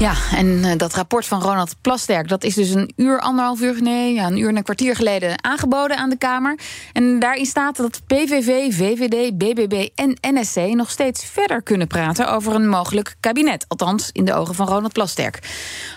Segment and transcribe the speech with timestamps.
[0.00, 3.82] Ja, en eh, dat rapport van Ronald Plasterk, dat is dus een uur, anderhalf uur,
[3.82, 6.58] nee, ja, een uur en een kwartier geleden aangeboden aan de Kamer.
[6.92, 12.54] En daarin staat dat PVV, VVD, BBB en NSC nog steeds verder kunnen praten over
[12.54, 13.64] een mogelijk kabinet.
[13.68, 15.38] Althans, in de ogen van Ronald Plasterk.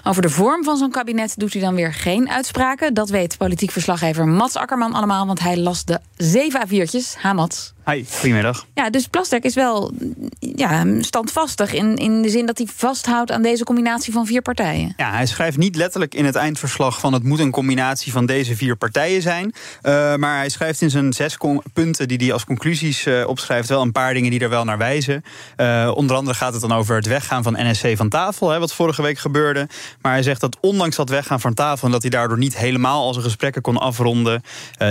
[0.03, 2.93] Over de vorm van zo'n kabinet doet hij dan weer geen uitspraken.
[2.93, 7.21] Dat weet politiek verslaggever Mats Akkerman allemaal, want hij las de zeven A4'tjes.
[7.21, 7.73] Ha, Mats.
[7.85, 8.65] Hi, goedemiddag.
[8.73, 9.91] Ja, dus Plasterk is wel
[10.39, 14.93] ja, standvastig in, in de zin dat hij vasthoudt aan deze combinatie van vier partijen.
[14.97, 18.55] Ja, hij schrijft niet letterlijk in het eindverslag van het moet een combinatie van deze
[18.55, 19.45] vier partijen zijn.
[19.45, 21.37] Uh, maar hij schrijft in zijn zes
[21.73, 24.77] punten die hij als conclusies uh, opschrijft wel een paar dingen die er wel naar
[24.77, 25.23] wijzen.
[25.57, 28.73] Uh, onder andere gaat het dan over het weggaan van NSC van tafel, hè, wat
[28.73, 29.67] vorige week gebeurde.
[30.01, 33.01] Maar hij zegt dat ondanks dat weggaan van tafel en dat hij daardoor niet helemaal
[33.01, 34.41] al zijn gesprekken kon afronden,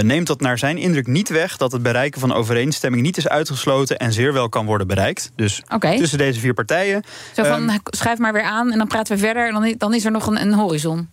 [0.00, 3.98] neemt dat naar zijn indruk niet weg dat het bereiken van overeenstemming niet is uitgesloten
[3.98, 5.32] en zeer wel kan worden bereikt.
[5.36, 5.96] Dus okay.
[5.96, 7.02] tussen deze vier partijen.
[7.34, 9.94] Zo van, um, schrijf maar weer aan en dan praten we verder en dan, dan
[9.94, 11.08] is er nog een, een horizon.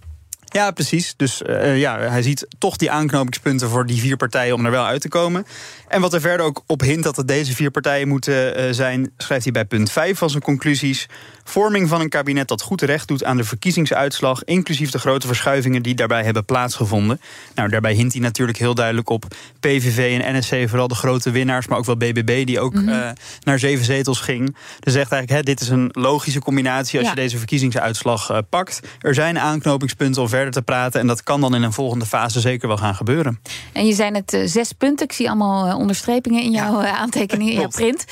[0.52, 1.14] Ja, precies.
[1.18, 4.86] Dus uh, ja, hij ziet toch die aanknopingspunten voor die vier partijen om er wel
[4.86, 5.46] uit te komen.
[5.88, 9.12] En wat er verder ook op hint dat het deze vier partijen moeten uh, zijn,
[9.18, 11.08] schrijft hij bij punt 5 van zijn conclusies.
[11.44, 15.84] Vorming van een kabinet dat goed recht doet aan de verkiezingsuitslag, inclusief de grote verschuivingen
[15.84, 17.22] die daarbij hebben plaatsgevonden.
[17.56, 19.26] Nou, daarbij hint hij natuurlijk heel duidelijk op
[19.60, 22.90] PVV en NSC, vooral de grote winnaars, maar ook wel BBB, die ook mm -hmm.
[22.90, 23.10] uh,
[23.44, 24.56] naar zeven zetels ging.
[24.80, 27.14] Dus zegt eigenlijk, hè, dit is een logische combinatie als ja.
[27.14, 28.80] je deze verkiezingsuitslag pakt.
[29.00, 32.40] Er zijn aanknopingspunten om verder te praten en dat kan dan in een volgende fase
[32.40, 33.40] zeker wel gaan gebeuren.
[33.74, 35.06] En je zijn het zes punten.
[35.06, 36.98] Ik zie allemaal onderstrepingen in jouw ja.
[36.98, 38.06] aantekeningen, in jouw print.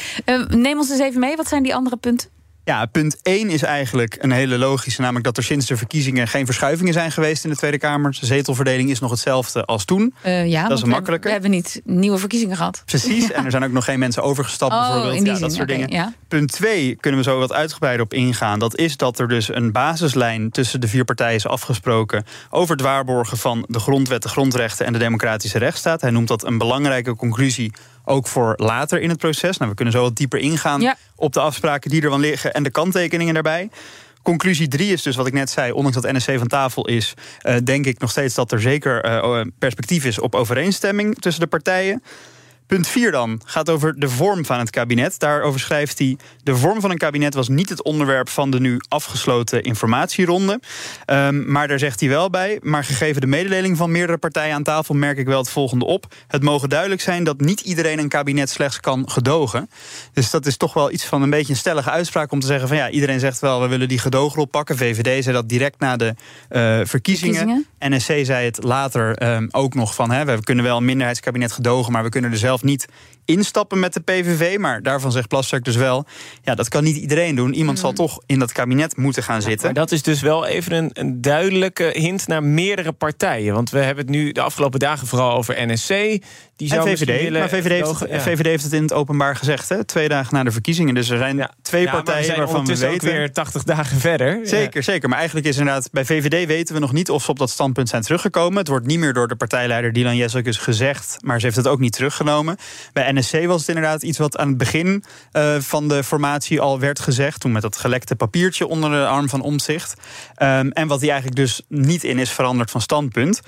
[0.48, 2.30] neem ons eens even mee, wat zijn die andere punten?
[2.68, 6.46] Ja, punt 1 is eigenlijk een hele logische, namelijk dat er sinds de verkiezingen geen
[6.46, 8.18] verschuivingen zijn geweest in de Tweede Kamer.
[8.20, 10.14] De zetelverdeling is nog hetzelfde als toen.
[10.26, 11.28] Uh, ja, dat is een makkelijke.
[11.28, 12.82] We hebben niet nieuwe verkiezingen gehad.
[12.86, 15.26] Precies, en er zijn ook nog geen mensen overgestapt oh, bijvoorbeeld.
[15.26, 15.42] Ja, zin.
[15.42, 15.92] dat soort okay, dingen.
[15.92, 16.14] Ja.
[16.28, 18.60] Punt 2 kunnen we zo wat uitgebreider op ingaan.
[18.60, 22.82] Dat is dat er dus een basislijn tussen de vier partijen is afgesproken over het
[22.82, 26.02] waarborgen van de grondwet, de grondrechten en de democratische rechtsstaat.
[26.02, 27.72] Hij noemt dat een belangrijke conclusie
[28.08, 29.58] ook voor later in het proces.
[29.58, 30.98] Nou, we kunnen zo wat dieper ingaan ja.
[31.16, 33.70] op de afspraken die er wel liggen en de kanttekeningen daarbij.
[34.22, 37.14] Conclusie 3 is dus wat ik net zei, ondanks dat NSC van tafel is,
[37.44, 41.48] uh, denk ik nog steeds dat er zeker uh, perspectief is op overeenstemming tussen de
[41.48, 42.04] partijen.
[42.68, 45.20] Punt 4 dan gaat over de vorm van het kabinet.
[45.20, 48.80] Daarover schrijft hij: De vorm van een kabinet was niet het onderwerp van de nu
[48.88, 50.60] afgesloten informatieronde.
[51.06, 52.60] Um, maar daar zegt hij wel bij.
[52.62, 56.16] Maar gegeven de mededeling van meerdere partijen aan tafel, merk ik wel het volgende op.
[56.28, 59.70] Het mogen duidelijk zijn dat niet iedereen een kabinet slechts kan gedogen.
[60.14, 62.68] Dus dat is toch wel iets van een beetje een stellige uitspraak om te zeggen:
[62.68, 64.78] van ja, iedereen zegt wel, we willen die gedoogrol pakken.
[64.78, 66.16] VVD zei dat direct na de uh,
[66.84, 66.86] verkiezingen.
[66.88, 67.66] Verkiezingen.
[67.80, 71.92] NSC zei het later um, ook nog van: hè, we kunnen wel een minderheidskabinet gedogen,
[71.92, 72.86] maar we kunnen er zelf niet
[73.28, 74.58] instappen met de PVV.
[74.58, 76.06] Maar daarvan zegt Plasterk dus wel...
[76.42, 77.54] ja, dat kan niet iedereen doen.
[77.54, 77.84] Iemand Mm.
[77.84, 79.66] zal toch in dat kabinet moeten gaan zitten.
[79.66, 83.54] Maar dat is dus wel even een, een duidelijke hint naar meerdere partijen.
[83.54, 85.88] Want we hebben het nu de afgelopen dagen vooral over NSC.
[86.56, 87.22] Die zou en VVD.
[87.22, 88.20] willen Maar VVD heeft, dogen, ja.
[88.20, 89.84] VVD heeft het in het openbaar gezegd, hè?
[89.84, 90.94] twee dagen na de verkiezingen.
[90.94, 91.52] Dus er zijn Ja.
[91.62, 93.18] twee Ja, maar we partijen zijn waarvan we ondertussen ook weten...
[93.18, 94.40] weer 80 dagen verder.
[94.44, 95.10] Zeker, zeker.
[95.10, 97.90] Maar eigenlijk is inderdaad, bij VVD weten we nog niet of ze op dat standpunt
[97.90, 98.58] zijn teruggekomen.
[98.58, 101.80] Het wordt niet meer door de partijleider Dylan Jezelkus gezegd, maar ze heeft het ook
[101.80, 102.58] niet teruggenomen.
[102.94, 106.80] Bij NSC was het inderdaad iets wat aan het begin uh, van de formatie al
[106.80, 107.40] werd gezegd.
[107.40, 109.94] Toen met dat gelekte papiertje onder de arm van omzicht.
[110.42, 113.42] Um, en wat die eigenlijk dus niet in is veranderd van standpunt.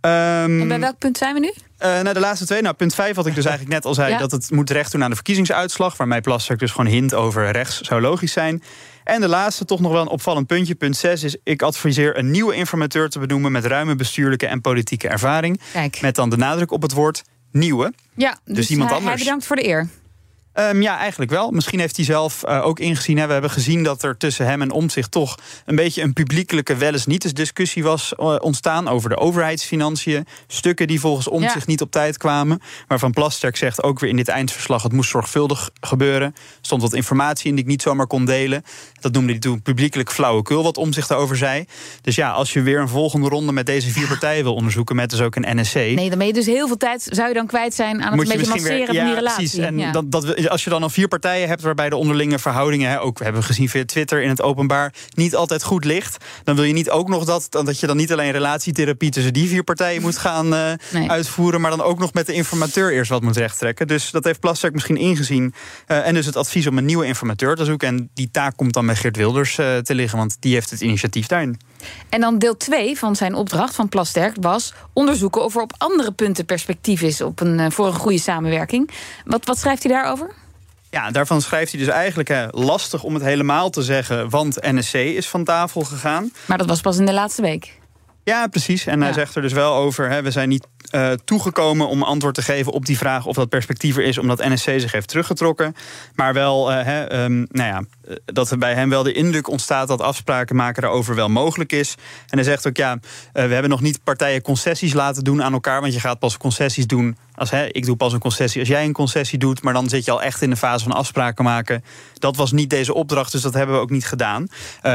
[0.00, 1.52] Um, En bij welk punt zijn we nu?
[1.84, 2.62] uh, nou, de laatste twee.
[2.62, 4.10] Nou, punt 5 wat ik dus eigenlijk net al zei...
[4.10, 4.18] Ja.
[4.18, 5.96] dat het moet recht doen aan de verkiezingsuitslag...
[5.96, 8.62] waarmee Plasterk dus gewoon hint over rechts zou logisch zijn.
[9.04, 11.22] En de laatste, toch nog wel een opvallend puntje, punt 6...
[11.22, 13.52] is ik adviseer een nieuwe informateur te benoemen...
[13.52, 15.60] met ruime bestuurlijke en politieke ervaring.
[15.72, 16.00] Kijk.
[16.00, 17.22] Met dan de nadruk op het woord
[17.54, 17.92] nieuwe.
[18.14, 19.14] Ja, dus, iemand hij, anders.
[19.14, 19.88] hij bedankt voor de eer.
[20.58, 21.50] Um, ja, eigenlijk wel.
[21.50, 23.18] Misschien heeft hij zelf uh, ook ingezien.
[23.18, 23.26] Hè.
[23.26, 26.92] We hebben gezien dat er tussen hem en Omtzigt toch een beetje een publiekelijke wel
[26.92, 30.26] eens niet eens discussie was uh, ontstaan over de overheidsfinanciën.
[30.46, 31.62] Stukken die volgens Omtzigt Ja.
[31.66, 32.60] niet op tijd kwamen.
[32.88, 36.28] Waarvan Plasterk zegt ook weer in dit eindverslag: het moest zorgvuldig gebeuren.
[36.34, 38.62] Er stond wat informatie in die ik niet zomaar kon delen.
[39.00, 41.64] Dat noemde hij toen publiekelijk flauwekul, wat Omtzigt daarover zei.
[42.00, 45.10] Dus ja, als je weer een volgende ronde met deze vier partijen wil onderzoeken, met
[45.10, 45.74] dus ook een NSC.
[45.74, 48.30] Nee, dan ben je dus heel veel tijd, zou je dan kwijt zijn aan het
[48.30, 49.36] een beetje masseren van die relatie.
[49.36, 49.58] Precies.
[49.58, 49.92] En Ja.
[49.92, 53.18] dat, dat als je dan al vier partijen hebt waarbij de onderlinge verhoudingen, hè, ook
[53.18, 56.72] we hebben gezien via Twitter in het openbaar, niet altijd goed ligt, dan wil je
[56.72, 60.18] niet ook nog dat, dat je dan niet alleen relatietherapie tussen die vier partijen moet
[60.18, 61.10] gaan uh, nee.
[61.10, 63.86] uitvoeren, maar dan ook nog met de informateur eerst wat moet rechttrekken.
[63.86, 65.54] Dus dat heeft Plasterk misschien ingezien.
[65.88, 67.88] Uh, en dus het advies om een nieuwe informateur te zoeken.
[67.88, 70.80] En die taak komt dan bij Geert Wilders uh, te liggen, want die heeft het
[70.80, 71.58] initiatief daarin.
[72.08, 76.12] En dan deel 2 van zijn opdracht van Plasterk was onderzoeken of er op andere
[76.12, 78.90] punten perspectief is op een, voor een goede samenwerking.
[79.24, 80.30] Wat, wat schrijft hij daarover?
[80.90, 84.94] Ja, daarvan schrijft hij dus eigenlijk hè, lastig om het helemaal te zeggen, want NSC
[84.94, 86.32] is van tafel gegaan.
[86.46, 87.72] Maar dat was pas in de laatste week.
[88.24, 88.86] Ja, precies.
[88.86, 92.34] En hij zegt er dus wel over: hè, we zijn niet uh, toegekomen om antwoord
[92.34, 95.74] te geven op die vraag of dat perspectief er is, omdat NSC zich heeft teruggetrokken.
[96.14, 97.84] Maar wel, uh, hè, um, nou ja,
[98.24, 101.94] dat er bij hem wel de indruk ontstaat dat afspraken maken daarover wel mogelijk is.
[102.28, 103.00] En hij zegt ook: ja, uh,
[103.32, 106.86] we hebben nog niet partijen concessies laten doen aan elkaar, want je gaat pas concessies
[106.86, 107.16] doen.
[107.34, 110.04] Als, hè, ik doe pas een concessie als jij een concessie doet, maar dan zit
[110.04, 111.84] je al echt in de fase van afspraken maken.
[112.14, 114.46] Dat was niet deze opdracht, dus dat hebben we ook niet gedaan.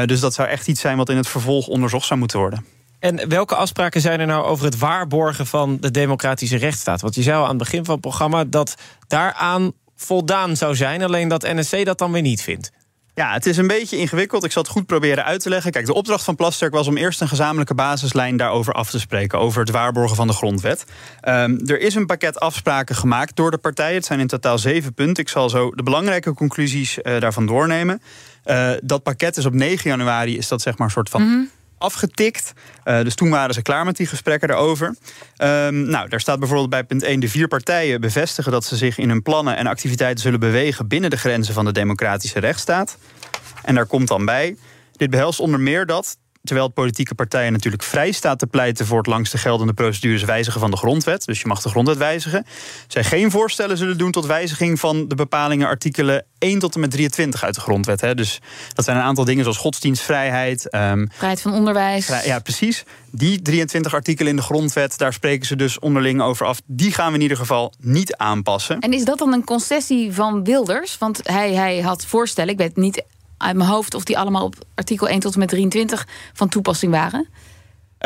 [0.04, 2.79] dus dat zou echt iets zijn wat in het vervolg onderzocht zou moeten worden.
[3.00, 7.00] En welke afspraken zijn er nou over het waarborgen van de democratische rechtsstaat?
[7.00, 8.74] Want je zei al aan het begin van het programma dat
[9.06, 12.70] daaraan voldaan zou zijn, alleen dat NSC dat dan weer niet vindt.
[13.14, 14.44] Ja, het is een beetje ingewikkeld.
[14.44, 15.72] Ik zal het goed proberen uit te leggen.
[15.72, 19.38] Kijk, de opdracht van Plasterk was om eerst een gezamenlijke basislijn daarover af te spreken.
[19.38, 20.84] Over het waarborgen van de grondwet.
[21.28, 23.94] Um, er is een pakket afspraken gemaakt door de partijen.
[23.94, 25.22] Het zijn in totaal zeven punten.
[25.22, 28.02] Ik zal zo de belangrijke conclusies uh, daarvan doornemen.
[28.44, 31.22] Uh, dat pakket is op 9 januari, is dat zeg maar een soort van.
[31.22, 31.50] Mm -hmm
[31.80, 32.52] afgetikt.
[32.84, 34.86] Uh, dus toen waren ze klaar met die gesprekken daarover.
[35.38, 37.20] Um, nou, daar staat bijvoorbeeld bij punt 1...
[37.20, 40.88] de vier partijen bevestigen dat ze zich in hun plannen en activiteiten zullen bewegen...
[40.88, 42.96] binnen de grenzen van de democratische rechtsstaat.
[43.64, 44.56] En daar komt dan bij...
[45.00, 49.06] Dit behelst onder meer dat terwijl politieke partijen natuurlijk vrij staat te pleiten voor het
[49.06, 52.46] langste geldende procedures wijzigen van de grondwet, dus je mag de grondwet wijzigen,
[52.88, 56.90] zij geen voorstellen zullen doen tot wijziging van de bepalingen artikelen 1 tot en met
[56.90, 58.00] 23 uit de grondwet.
[58.00, 58.14] Hè.
[58.14, 58.40] Dus
[58.74, 60.74] dat zijn een aantal dingen zoals godsdienstvrijheid.
[60.74, 62.06] Um, Vrijheid van onderwijs.
[62.06, 62.84] Vrij, ja, precies.
[63.10, 66.60] Die 23 artikelen in de grondwet, daar spreken ze dus onderling over af.
[66.66, 68.78] Die gaan we in ieder geval niet aanpassen.
[68.78, 70.98] En is dat dan een concessie van Wilders?
[70.98, 73.02] Want hij, hij had voorstellen, ik weet niet
[73.40, 76.92] uit mijn hoofd of die allemaal op artikel 1 tot en met 23 van toepassing
[76.92, 77.28] waren?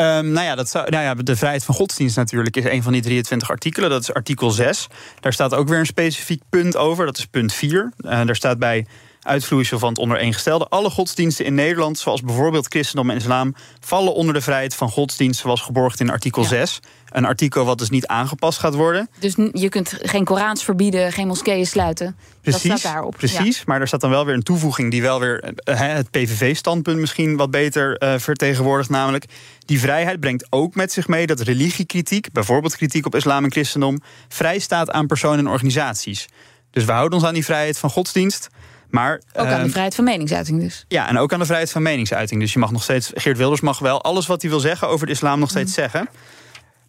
[0.01, 2.93] Um, nou, ja, dat zou, nou ja, de vrijheid van godsdienst natuurlijk is een van
[2.93, 3.91] die 23 artikelen.
[3.91, 4.87] Dat is artikel 6.
[5.21, 7.07] Daar staat ook weer een specifiek punt over.
[7.07, 7.93] Dat is punt 4.
[7.99, 8.87] Uh, daar staat bij
[9.25, 10.67] uitvloeisel van het ondereengestelde.
[10.69, 15.41] Alle godsdiensten in Nederland, zoals bijvoorbeeld christendom en islam, vallen onder de vrijheid van godsdienst,
[15.41, 16.49] zoals geborgd in artikel ja.
[16.49, 16.81] 6.
[17.09, 19.09] Een artikel wat dus niet aangepast gaat worden.
[19.19, 22.17] Dus je kunt geen Korans verbieden, geen moskeeën sluiten.
[22.41, 23.17] Precies, dat staat daarop.
[23.17, 23.62] Precies, ja.
[23.67, 27.37] maar er staat dan wel weer een toevoeging die wel weer uh, het PVV-standpunt misschien
[27.37, 28.91] wat beter uh, vertegenwoordigt.
[28.91, 29.25] Namelijk,
[29.67, 34.00] die vrijheid brengt ook met zich mee dat religiekritiek, bijvoorbeeld kritiek op islam en christendom,
[34.29, 36.26] vrij staat aan personen en organisaties.
[36.71, 38.49] Dus we houden ons aan die vrijheid van godsdienst.
[38.94, 40.85] Maar, ook aan de vrijheid van meningsuiting dus.
[40.88, 42.41] Ja, en ook aan de vrijheid van meningsuiting.
[42.41, 45.06] Dus je mag nog steeds, Geert Wilders mag wel alles wat hij wil zeggen over
[45.06, 45.75] de islam nog steeds mm.
[45.75, 46.08] zeggen.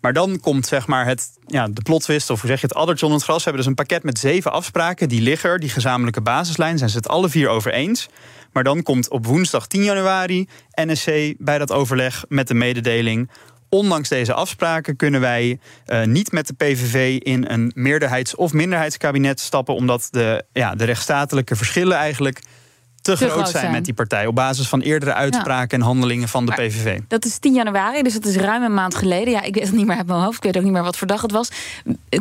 [0.02, 3.06] Maar dan komt zeg maar het, ja, de plotwist, of hoe zeg je het, addertje
[3.06, 3.44] onder het gras.
[3.44, 5.10] We hebben dus een pakket met zeven afspraken.
[5.10, 8.10] Die liggen er, die gezamenlijke basislijn, zijn ze het alle vier over eens.
[8.52, 13.30] Maar dan komt op woensdag 10 januari NSC bij dat overleg met de mededeling
[13.78, 19.40] ondanks deze afspraken kunnen wij uh, niet met de PVV in een meerderheids- of minderheidskabinet
[19.40, 22.42] stappen, omdat de, ja, de rechtsstatelijke verschillen eigenlijk
[23.06, 24.26] te, te groot, zijn, zijn, met die partij.
[24.26, 25.84] Op basis van eerdere uitspraken ja.
[25.84, 27.00] en handelingen van de maar PVV.
[27.08, 29.34] Dat is 10 januari, dus dat is ruim een maand geleden.
[29.34, 30.38] Ja, ik weet het niet meer uit mijn hoofd.
[30.38, 31.50] Ik weet ook niet meer wat voor dag het was.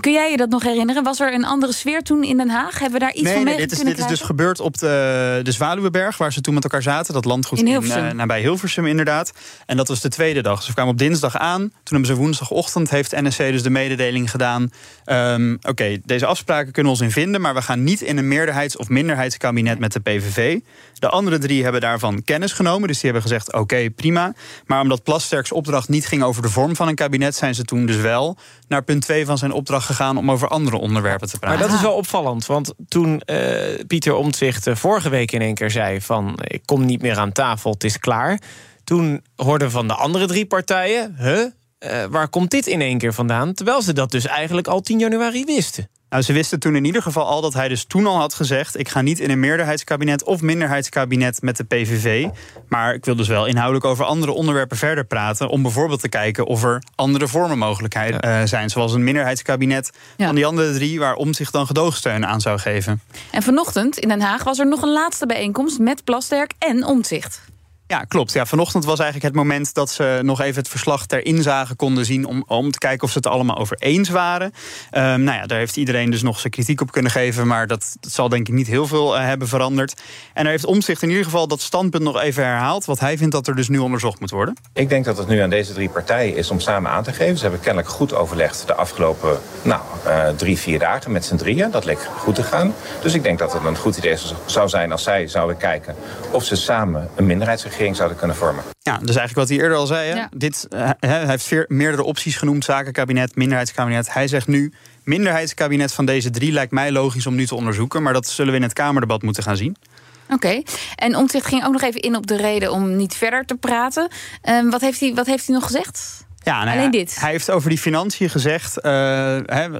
[0.01, 1.03] Kun jij je dat nog herinneren?
[1.03, 2.79] Was er een andere sfeer toen in Den Haag?
[2.79, 4.79] Hebben we daar iets nee, van mee nee, dit is, dit is dus gebeurd op
[4.79, 7.15] de, de Zwaluweberg, waar ze toen met elkaar zaten.
[7.15, 8.05] Dat landgoed in Hilversum.
[8.05, 9.33] In, uh, nabij Hilversum, inderdaad.
[9.67, 10.57] En dat was de tweede dag.
[10.57, 11.61] Dus we kwamen op dinsdag aan.
[11.61, 14.71] Toen hebben ze woensdagochtend, heeft NSC dus de mededeling gedaan.
[15.07, 18.19] Um, Oké, okay, deze afspraken kunnen we ons in vinden, maar we gaan niet in
[18.19, 20.59] een meerderheids- of minderheidskabinet met de PVV.
[20.99, 22.89] De andere drie hebben daarvan kennis genomen.
[22.89, 24.35] Dus die hebben gezegd: oké, prima.
[24.67, 27.87] Maar omdat Plasterks opdracht niet ging over de vorm van een kabinet, zijn ze toen
[27.87, 28.37] dus wel
[28.69, 31.59] naar punt 2 van zijn opdracht gegaan om over andere onderwerpen te praten.
[31.59, 33.39] Maar dat is wel opvallend, want toen uh,
[33.87, 37.71] Pieter Omtzigt vorige week in één keer zei: van ik kom niet meer aan tafel,
[37.71, 38.41] het is klaar.
[38.85, 41.45] Toen hoorden van de andere drie partijen: huh?
[41.85, 43.55] Uh, waar komt dit in één keer vandaan?
[43.55, 45.89] Terwijl ze dat dus eigenlijk al 10 januari wisten.
[46.15, 48.79] Nou, ze wisten toen in ieder geval al dat hij dus toen al had gezegd:
[48.79, 52.29] ik ga niet in een meerderheidskabinet of minderheidskabinet met de PVV.
[52.69, 55.49] Maar ik wil dus wel inhoudelijk over andere onderwerpen verder praten.
[55.49, 58.41] Om bijvoorbeeld te kijken of er andere vormen mogelijkheid ja.
[58.41, 58.71] uh, zijn.
[58.71, 60.27] Zoals een minderheidskabinet ja.
[60.27, 63.01] van die andere drie, waar om zich dan gedoogsteun aan zou geven.
[63.31, 67.41] En vanochtend in Den Haag was er nog een laatste bijeenkomst met Plasterk en Omtzigt.
[67.87, 68.33] Ja, klopt.
[68.33, 72.05] Ja, vanochtend was eigenlijk het moment dat ze nog even het verslag ter inzage konden
[72.05, 72.25] zien.
[72.25, 74.47] om, om te kijken of ze het allemaal over eens waren.
[74.47, 77.47] Um, nou ja, daar heeft iedereen dus nog zijn kritiek op kunnen geven.
[77.47, 80.03] Maar dat, zal denk ik niet heel veel uh, hebben veranderd.
[80.35, 82.85] En daar heeft Omzicht in ieder geval dat standpunt nog even herhaald.
[82.85, 84.55] Wat hij vindt dat er dus nu onderzocht moet worden.
[84.73, 87.37] Ik denk dat het nu aan deze drie partijen is om samen aan te geven.
[87.37, 91.71] Ze hebben kennelijk goed overlegd de afgelopen nou, uh, drie, vier dagen met z'n drieën.
[91.71, 92.75] Dat leek goed te gaan.
[93.03, 95.95] Dus ik denk dat het een goed idee zou zijn als zij zouden kijken
[96.31, 98.65] of ze samen een minderheidsregering zouden kunnen vormen.
[98.83, 100.09] Ja, dus eigenlijk wat hij eerder al zei.
[100.09, 100.17] Hè?
[100.17, 100.29] Ja.
[100.37, 104.13] Dit, uh, hij heeft veer, meerdere opties genoemd: zakenkabinet, minderheidskabinet.
[104.13, 104.73] Hij zegt nu.
[105.03, 108.03] Minderheidskabinet van deze drie lijkt mij logisch om nu te onderzoeken.
[108.03, 109.77] Maar dat zullen we in het Kamerdebat moeten gaan zien.
[110.25, 110.35] Oké.
[110.35, 110.65] Okay.
[110.95, 114.09] En Omtzigt ging ook nog even in op de reden om niet verder te praten.
[114.49, 116.24] Um, wat, heeft hij, wat heeft hij nog gezegd?
[116.45, 117.21] Ja, nou Alleen dit.
[117.21, 118.77] Hij heeft over die financiën gezegd.
[118.77, 118.83] Uh,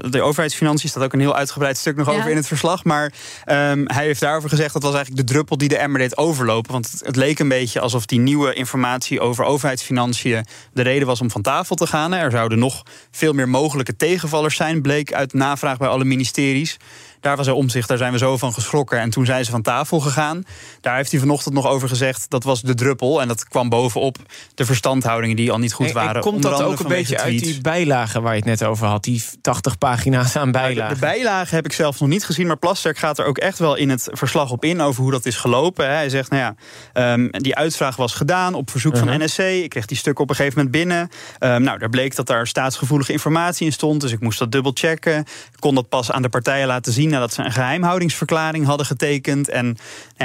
[0.09, 2.17] de overheidsfinanciën staat ook een heel uitgebreid stuk nog ja.
[2.17, 2.83] over in het verslag.
[2.83, 3.03] Maar
[3.45, 6.71] um, hij heeft daarover gezegd dat was eigenlijk de druppel die de emmer deed overlopen.
[6.71, 11.21] Want het, het, leek een beetje alsof die nieuwe informatie over overheidsfinanciën de reden was
[11.21, 12.13] om van tafel te gaan.
[12.13, 16.77] Er zouden nog veel meer mogelijke tegenvallers zijn, bleek uit navraag bij alle ministeries.
[17.25, 18.99] Daar was hij omzicht, daar zijn we zo van geschrokken.
[18.99, 20.43] En toen zijn ze van tafel gegaan.
[20.81, 22.29] Daar heeft hij vanochtend nog over gezegd.
[22.29, 23.21] Dat was de druppel.
[23.21, 24.17] En dat kwam bovenop
[24.55, 26.15] de verstandhoudingen die al niet goed waren.
[26.15, 29.03] En komt dat ook een beetje uit die bijlagen waar je het net over had?
[29.03, 30.93] Die 80 pagina's aan bijlagen.
[30.95, 32.47] De, de bijlagen heb ik zelf nog niet gezien.
[32.47, 35.25] Maar Plasterk gaat er ook echt wel in het verslag op in over hoe dat
[35.25, 35.87] is gelopen.
[35.89, 36.55] Hij zegt, nou
[36.93, 39.09] ja, um, die uitvraag was gedaan op verzoek uh -huh.
[39.09, 39.39] van NSC.
[39.39, 41.09] Ik kreeg die stukken op een gegeven moment binnen.
[41.39, 44.01] Um, nou, daar bleek dat daar staatsgevoelige informatie in stond.
[44.01, 45.19] Dus ik moest dat dubbel checken.
[45.19, 49.49] Ik kon dat pas aan de partijen laten zien nadat ze een geheimhoudingsverklaring hadden getekend.
[49.49, 49.77] En nou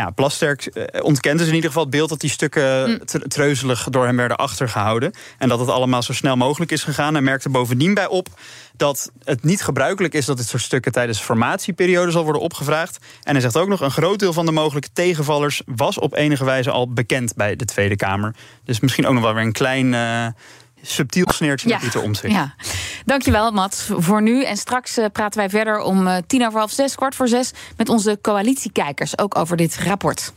[0.06, 2.98] ja, Plasterk ontkende dus in ieder geval het beeld dat die stukken mm.
[3.28, 5.12] treuzelig door hem werden achtergehouden.
[5.38, 7.14] En dat het allemaal zo snel mogelijk is gegaan.
[7.14, 8.28] Hij merkte bovendien bij op
[8.80, 12.98] dat het niet gebruikelijk is dat dit soort stukken tijdens de formatieperiode zal worden opgevraagd.
[13.22, 16.44] En hij zegt ook nog: een groot deel van de mogelijke tegenvallers was op enige
[16.44, 18.34] wijze al bekend bij de Tweede Kamer.
[18.64, 19.92] Dus misschien ook nog wel weer een klein.
[19.92, 20.26] Uh,
[20.82, 21.74] subtiel sneertje ja.
[21.74, 22.32] met Pieter Omtzigt.
[22.32, 22.54] Ja.
[23.04, 24.44] Dankjewel, Mats, voor nu.
[24.44, 27.50] En straks uh, praten wij verder om uh, tien over half zes, kwart voor zes...
[27.76, 30.32] met onze coalitiekijkers, ook over dit rapport.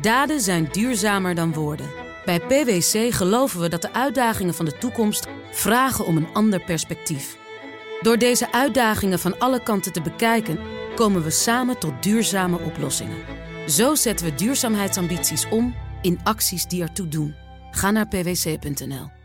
[0.00, 1.90] Daden zijn duurzamer dan woorden.
[2.24, 5.26] Bij PwC geloven we dat de uitdagingen van de toekomst...
[5.52, 7.36] vragen om een ander perspectief.
[8.00, 10.58] Door deze uitdagingen van alle kanten te bekijken...
[10.94, 13.16] komen we samen tot duurzame oplossingen.
[13.66, 17.34] Zo zetten we duurzaamheidsambities om in acties die ertoe doen.
[17.70, 19.15] Ga naar pwc.nl.